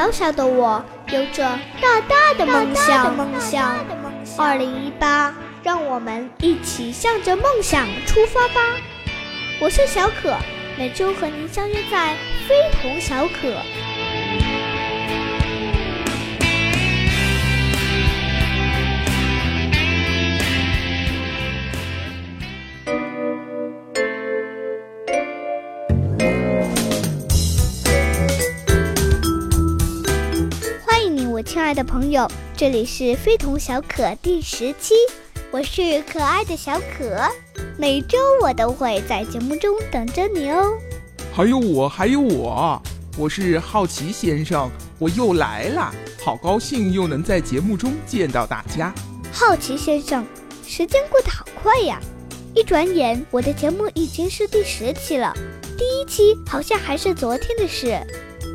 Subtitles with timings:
[0.00, 1.42] 小小的我有着
[1.78, 3.14] 大大的梦想。
[3.14, 3.76] 梦想。
[4.38, 8.78] 二零一八，让我们一起向着梦想出发吧！
[9.60, 10.34] 我是小可，
[10.78, 12.16] 每周和您相约在
[12.48, 13.52] 非同小可。
[31.70, 34.92] 爱的朋友，这里是非同小可第十期，
[35.52, 37.30] 我是可爱的小可，
[37.78, 40.76] 每周我都会在节目中等着你哦。
[41.32, 42.82] 还有我，还有我，
[43.16, 48.92] 我是好奇先生，我又来了，好高兴又能在节目中见到大家。
[49.30, 50.26] 好奇先生，
[50.66, 52.00] 时间过得好快呀，
[52.52, 55.32] 一转眼我的节目已经是第十期了，
[55.78, 57.96] 第一期好像还是昨天的事。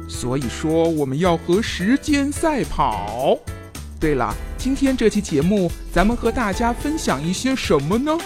[0.07, 3.37] 所以说，我们要和时间赛跑。
[3.99, 8.17] 对了，今天这期节目，咱们和大家分享一些什么呢？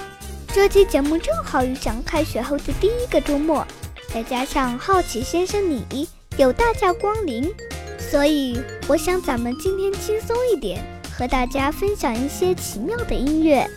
[0.52, 3.66] 这期节目正好遇上开学后的第一个周末，
[4.14, 7.48] 再加上好奇先生你有大驾光临，
[7.98, 10.84] 所以我想咱们今天轻松一点，
[11.16, 13.70] 和大家分享一些奇妙的音乐。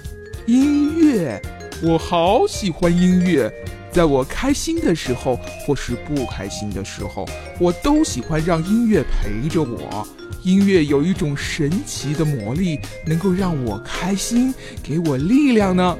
[0.46, 1.40] 音乐，
[1.82, 3.52] 我好喜欢音乐。
[3.92, 7.28] 在我开心的时候，或是不开心的时候，
[7.60, 10.08] 我都喜欢让音乐陪着我。
[10.42, 15.96] 音乐有一种神奇的魔力，能够让我开心，给我力量呢。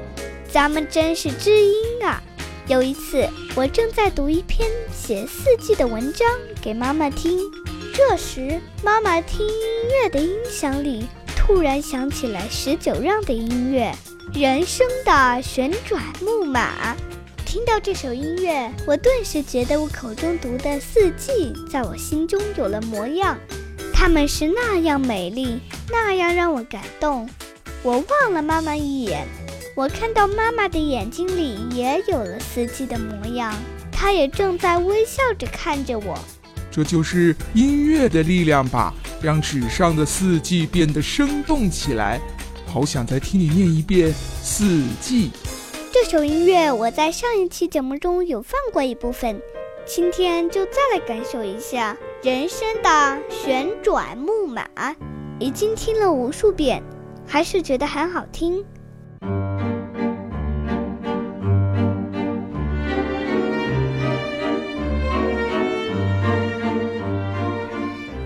[0.51, 2.21] 咱们真是知音啊！
[2.67, 6.27] 有一次，我正在读一篇写四季的文章
[6.61, 7.39] 给妈妈听，
[7.93, 9.53] 这时妈妈听音
[10.01, 13.93] 乐的音响里突然响起了十九让的音乐，
[14.41, 16.93] 《人生的旋转木马》。
[17.53, 23.37] 听到这首音乐，我顿时觉得我口中读的四季在我心中有了模样，
[23.93, 25.59] 它们是那样美丽，
[25.91, 27.29] 那样让我感动。
[27.83, 29.27] 我望了妈妈一眼，
[29.75, 33.53] 我看到妈妈的眼睛里也有了四季的模样，
[33.91, 36.17] 她也正在微笑着看着我。
[36.71, 38.91] 这就是音乐的力量吧，
[39.21, 42.19] 让纸上的四季变得生动起来。
[42.65, 44.11] 好想再听你念一遍
[44.41, 45.29] 四季。
[46.05, 49.41] 这首音乐我在上一期节目中有放过一部分，
[49.85, 54.67] 今天就再来感受一下人生的旋转木马。
[55.39, 56.83] 已经听了无数遍，
[57.25, 58.65] 还是觉得很好听。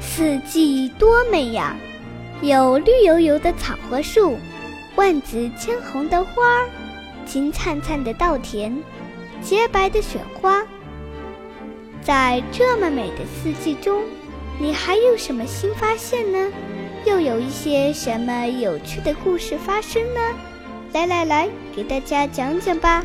[0.01, 1.77] 四季多美呀，
[2.41, 4.35] 有绿油油的草和树，
[4.95, 6.67] 万紫千红的花儿。
[7.27, 8.81] 金灿灿的稻田，
[9.41, 10.63] 洁白的雪花，
[12.01, 14.03] 在这么美的四季中，
[14.57, 16.51] 你还有什么新发现呢？
[17.05, 20.19] 又有一些什么有趣的故事发生呢？
[20.93, 23.03] 来来来，给大家讲讲吧。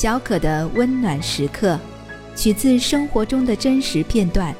[0.00, 1.76] 小可的温暖时刻，
[2.36, 4.54] 取自生活中的真实片段，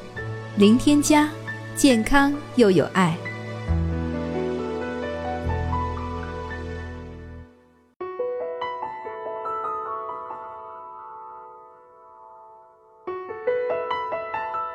[0.57, 1.29] 零添加，
[1.77, 3.17] 健康又有爱。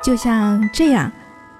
[0.02, 1.12] 就像这样，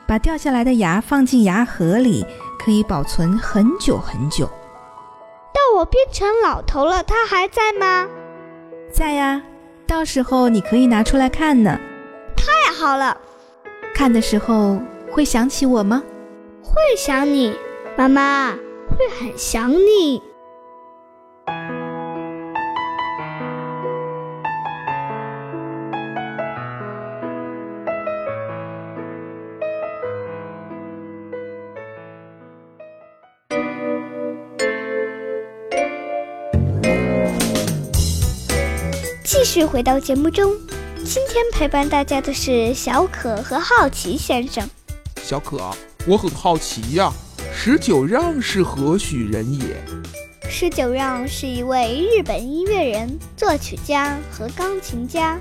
[0.09, 2.25] 把掉下来的牙放进牙盒里，
[2.59, 4.47] 可以保存很久很久。
[4.47, 8.09] 到我变成老头了，它还在吗？
[8.95, 9.43] 在呀，
[9.89, 11.77] 到时候你可以拿出来看呢。
[12.37, 13.17] 太好了，
[13.93, 14.81] 看的时候
[15.11, 16.01] 会想起我吗？
[16.63, 17.57] 会想你，
[17.97, 20.23] 妈妈会很想你。
[39.55, 40.53] 继续回到节目中，
[41.05, 44.69] 今天陪伴大家的是小可和好奇先生。
[45.23, 45.71] 小可，
[46.09, 47.13] 我很好奇呀，
[47.55, 49.77] 十九让是何许人也？
[50.51, 55.39] 十九让是一位日本音乐人、作曲家和钢琴家，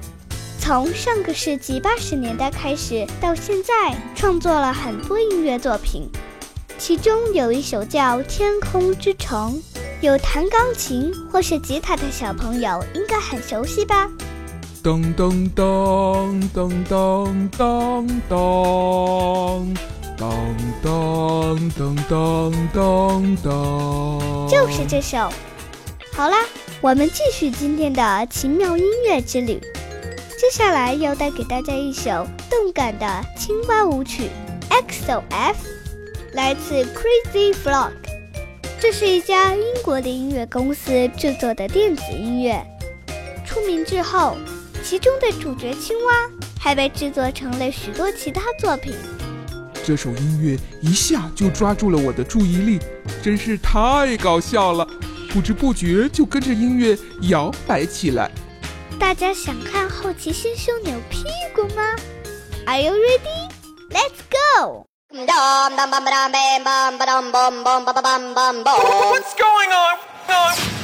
[0.60, 6.08] 从上个世纪八十年代开始到现在，创作了很多音乐作品，
[6.78, 9.60] 其中有一首叫《天空之城》。
[10.04, 14.10] 有弹钢琴或是吉他的小朋友应该很熟悉吧？
[14.84, 19.74] 噔噔噔噔噔噔噔
[20.20, 20.44] 噔
[20.84, 25.30] 噔噔噔噔，就是这首。
[26.12, 26.36] 好啦，
[26.82, 29.58] 我们继续今天的奇妙音乐之旅。
[30.38, 33.08] 接下来要带给大家一首动感的
[33.38, 34.24] 青蛙舞曲
[34.86, 35.22] 《XOF》，
[36.34, 38.03] 来自 Crazy Frog。
[38.84, 42.62] 这是一家英国的音乐公司制作的电子音乐。
[43.46, 44.36] 出名之后，
[44.84, 48.94] 其中的主角青蛙还被制作成了许多其他作品。
[49.86, 52.78] 这首音乐一下就抓住了我的注意力，
[53.24, 54.86] 真是太搞笑了，
[55.30, 56.94] 不知不觉就跟着音乐
[57.30, 58.30] 摇摆起来。
[59.00, 61.24] 大家想看好奇心胸扭屁
[61.56, 61.96] 股吗
[62.66, 63.50] ？Are you ready?
[63.90, 64.88] Let's go!
[69.12, 70.83] What's going on?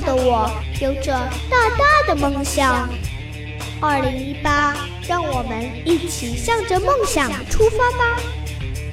[0.00, 1.12] 的我有着
[1.50, 2.88] 大大的梦想。
[3.80, 4.76] 二零一八，
[5.08, 8.20] 让我们一起向着梦想出发吧！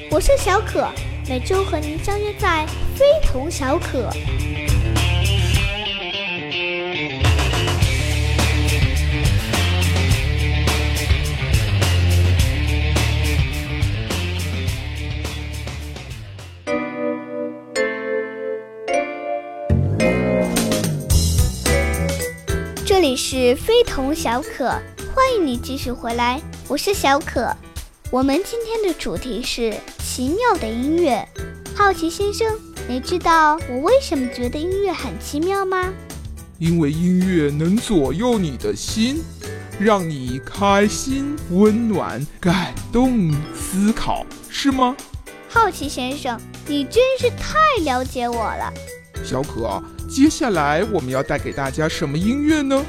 [0.10, 0.88] 我是小可，
[1.28, 4.10] 每周和您相约在非同小可。
[23.30, 24.70] 是非同小可，
[25.14, 27.54] 欢迎你继续回来，我是小可。
[28.10, 31.28] 我们今天的主题是奇妙的音乐。
[31.76, 32.58] 好奇先生，
[32.88, 35.94] 你知道我为什么觉得音乐很奇妙吗？
[36.58, 39.22] 因为音乐能左右你的心，
[39.78, 44.96] 让你开心、温暖、感动、思考，是吗？
[45.50, 48.72] 好奇先生，你真是太了解我了。
[49.22, 52.86] 小可，接下来我们要带给大家什么音乐呢？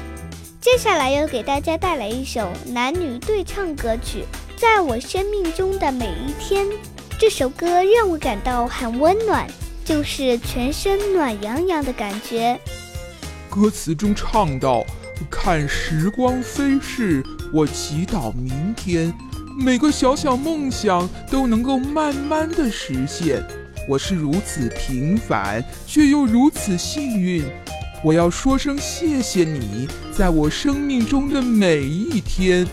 [0.61, 4.25] 接下来要给大家带来一首男女对唱歌曲
[4.59, 6.65] 《在我生命中的每一天》。
[7.17, 9.47] 这首歌让我感到很温暖，
[9.85, 12.59] 就是全身暖洋洋的感觉。
[13.49, 14.85] 歌词中唱到
[15.31, 17.23] ：“看时光飞逝，
[17.53, 19.13] 我祈祷明天，
[19.57, 23.41] 每个小小梦想都能够慢慢的实现。
[23.87, 27.45] 我是如此平凡，却又如此幸运。”
[28.01, 32.65] 我要说声谢谢你，在我生命中的每一天，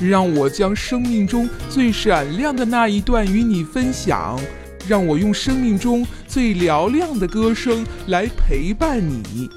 [0.00, 4.38] 让我将生命中最闪亮的那一段与你分享，
[4.86, 9.50] 让我用生命中最嘹亮的歌声来陪伴你。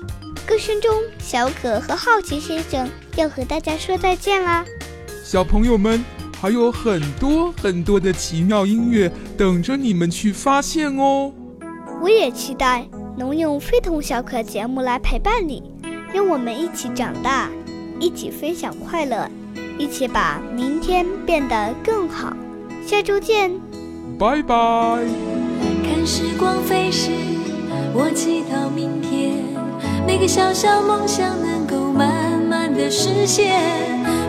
[0.47, 4.65] 歌声中，小可和好奇先生要和大家说再见啦。
[5.23, 6.03] 小朋友们，
[6.41, 11.31] 还有很多很多的奇妙音乐等着你们去发现哦。
[12.01, 12.87] 我也期待。
[13.15, 15.61] 能用非同小可节目来陪伴你，
[16.13, 17.49] 让我们一起长大，
[17.99, 19.29] 一起分享快乐，
[19.77, 22.35] 一起把明天变得更好。
[22.85, 23.51] 下周见，
[24.17, 24.55] 拜拜。
[25.83, 27.11] 看时光飞逝，
[27.93, 29.35] 我祈祷明天
[30.07, 33.61] 每个小小梦想能够慢慢的实现。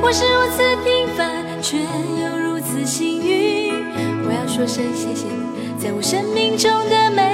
[0.02, 3.72] 我是如此平凡，却又如此幸运。
[4.26, 7.33] 我要说声谢谢你，在我生命中的每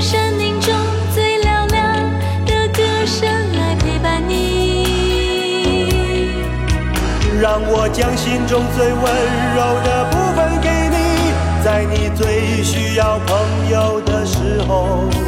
[0.00, 0.72] 生命中
[1.14, 2.10] 最嘹亮
[2.46, 4.78] 的歌声来陪伴你。
[7.40, 9.02] 让我将心中最温
[9.54, 10.96] 柔的部分给你
[11.64, 15.27] 在你最需要朋友的时候。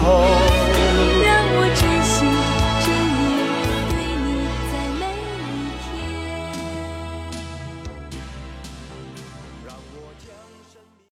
[0.00, 0.37] 的